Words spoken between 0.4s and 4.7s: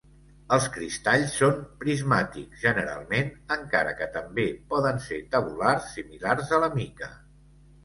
Els cristalls són prismàtics generalment, encara que també